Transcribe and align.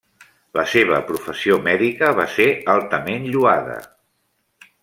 La 0.59 0.63
seva 0.71 1.01
professió 1.09 1.59
mèdica 1.69 2.11
va 2.23 2.27
ser 2.39 2.49
altament 2.77 3.31
lloada. 3.37 3.81